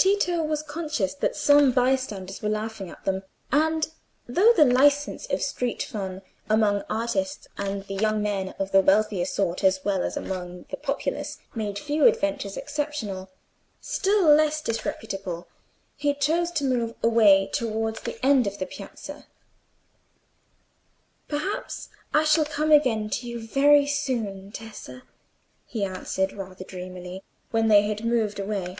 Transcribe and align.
Tito 0.00 0.44
was 0.44 0.62
conscious 0.62 1.12
that 1.14 1.34
some 1.34 1.72
bystanders 1.72 2.40
were 2.40 2.48
laughing 2.48 2.88
at 2.88 3.04
them, 3.04 3.24
and 3.50 3.90
though 4.28 4.52
the 4.52 4.64
licence 4.64 5.26
of 5.26 5.42
street 5.42 5.82
fun, 5.82 6.22
among 6.48 6.84
artists 6.88 7.48
and 7.58 7.84
young 7.90 8.22
men 8.22 8.54
of 8.60 8.70
the 8.70 8.80
wealthier 8.80 9.24
sort 9.24 9.64
as 9.64 9.84
well 9.84 10.04
as 10.04 10.16
among 10.16 10.66
the 10.70 10.76
populace, 10.76 11.38
made 11.52 11.80
few 11.80 12.06
adventures 12.06 12.56
exceptional, 12.56 13.28
still 13.80 14.32
less 14.32 14.60
disreputable, 14.62 15.48
he 15.96 16.14
chose 16.14 16.52
to 16.52 16.64
move 16.64 16.94
away 17.02 17.50
towards 17.52 18.02
the 18.02 18.24
end 18.24 18.46
of 18.46 18.58
the 18.58 18.66
piazza. 18.66 19.26
"Perhaps 21.26 21.88
I 22.14 22.22
shall 22.22 22.44
come 22.44 22.70
again 22.70 23.10
to 23.10 23.26
you 23.26 23.40
very 23.44 23.88
soon, 23.88 24.52
Tessa," 24.52 25.02
he 25.66 25.82
answered, 25.84 26.32
rather 26.34 26.64
dreamily, 26.64 27.24
when 27.50 27.66
they 27.66 27.82
had 27.82 28.04
moved 28.04 28.38
away. 28.38 28.76